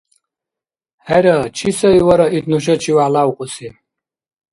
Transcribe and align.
ХӀера 1.05 1.37
чи 1.57 1.69
сай 1.77 1.97
вара 2.07 2.27
ит 2.37 2.45
нушачивяхӀ 2.49 3.07
лявкьуси? 3.13 3.69